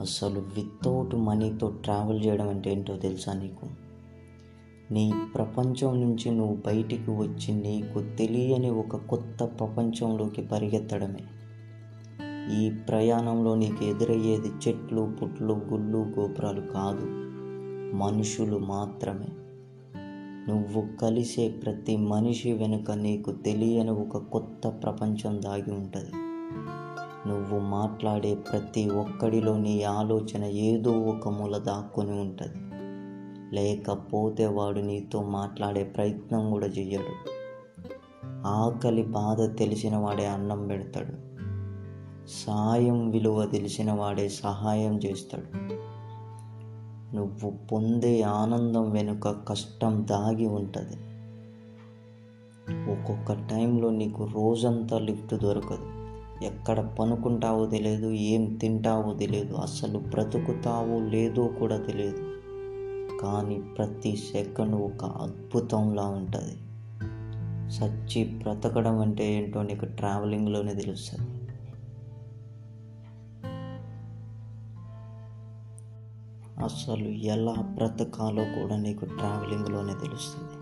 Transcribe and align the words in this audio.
అసలు 0.00 0.40
వితౌట్ 0.40 1.14
మనీతో 1.14 1.70
ట్రావెల్ 1.70 2.26
చేయడం 2.26 2.48
అంటే 2.48 2.72
ఏంటో 2.72 2.96
తెలుసా 2.96 3.32
నీకు? 3.32 3.66
నీ 4.92 5.12
ప్రపంచం 5.34 6.00
నుంచి 6.00 6.30
నువ్వు 6.30 6.58
బయటికి 6.66 7.10
వచ్చి 7.10 7.54
నీకు 7.54 8.16
తెలియని 8.16 8.70
ఒక 8.70 8.96
కొత్త 8.96 9.44
ప్రపంచంలోకి 9.44 10.42
పరిగెత్తడమే. 10.42 11.20
ఈ 12.56 12.70
ప్రయాణంలో 12.70 13.54
నీకు 13.54 13.84
ఎదురయ్యేది 13.84 14.48
చెట్లు 14.48 15.16
పుట్లు 15.22 15.60
గుళ్ళు 15.68 15.98
గోపురాలు 15.98 16.60
కాదు 16.60 17.06
మనుషులు 17.96 18.58
మాత్రమే. 18.58 19.26
నువ్వు 20.52 20.96
కలిసే 20.96 21.48
ప్రతి 21.48 21.96
మనిషి 21.96 22.52
వెనుక 22.52 22.90
నీకు 22.90 23.32
తెలియని 23.32 23.90
ఒక 23.90 24.16
కొత్త 24.16 24.68
ప్రపంచం 24.68 25.42
దాగి 25.42 25.72
ఉంటుంది. 25.72 26.10
నువ్వు 27.26 27.58
మాట్లాడే 27.58 28.34
ప్రతి 28.34 28.90
ఒక్కడిలో 28.90 29.58
నీ 29.58 29.82
ఆలోచన 29.82 30.44
ఏదో 30.44 30.92
ఒక 30.92 31.28
మూల 31.28 31.58
దాక్కుని 31.58 32.20
ఉంటుంది. 32.20 32.70
లేకపోతే 33.56 34.46
వాడు 34.46 34.80
నీతో 34.80 35.22
మాట్లాడే 35.22 35.84
ప్రయత్నం 35.84 36.50
కూడా 36.50 36.66
చెయ్యడు. 36.66 37.40
ఆకలి 38.46 39.02
బాధ 39.02 39.58
తెలిసిన 39.58 39.96
వాడే 39.96 40.26
అన్నం 40.26 40.66
పెడతాడు. 40.66 41.30
సాయం 42.28 43.10
విలువ 43.10 43.44
తెలిసిన 43.44 43.92
వాడే 43.92 44.28
సహాయం 44.28 44.98
చేస్తాడు. 44.98 45.74
నువ్వు 47.16 47.50
పొందే 47.50 48.22
ఆనందం 48.22 48.90
వెనుక 48.90 49.48
కష్టం 49.48 50.06
దాగి 50.10 50.46
ఉంటుంది. 50.46 50.96
ఒక్కొక్క 52.92 53.32
టైంలో 53.32 53.90
నీకు 53.90 54.24
రోజంతా 54.24 54.98
లిఫ్ట్ 54.98 55.34
దొరకదు. 55.34 55.99
ఎక్కడ 56.42 56.80
పనుకుంటావో 57.00 57.66
తెలియదు 57.66 58.12
ఏం 58.12 58.54
తింటావో 58.54 59.14
తెలియదు 59.14 59.54
అసలు 59.54 59.98
బ్రతుకుతావో 59.98 61.00
లేదో 61.00 61.46
కూడా 61.46 61.76
తెలియదు 61.76 62.38
కానీ 63.22 63.60
ప్రతి 63.78 64.16
సెకండ్ 64.16 64.74
ఒక 64.74 65.04
అద్భుతంలా 65.04 66.02
ఉంటుంది. 66.02 66.56
సచ్చి 67.70 68.38
బ్రతకడం 68.38 68.98
అంటే 68.98 69.32
ఏంటో 69.32 69.62
నీకు 69.62 69.84
ట్రావెలింగ్లోనే 69.84 70.74
తెలుస్తుంది. 70.74 71.30
అసలు 76.64 77.08
ఎలా 77.08 77.52
బ్రతకాలో 77.52 78.44
కూడా 78.44 78.76
నీకు 78.76 79.04
ట్రావెలింగ్లోనే 79.04 79.92
తెలుస్తుంది. 79.92 80.59